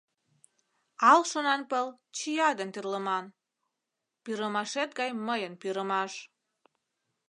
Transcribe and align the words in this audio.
Ал 1.11 1.21
шонанпыл 1.31 1.85
чия 2.15 2.49
ден 2.57 2.69
тӱрлыман, 2.73 3.25
Пӱрымашет 4.23 4.89
гай 4.99 5.09
мыйын 5.27 5.53
пӱрымаш. 5.61 6.13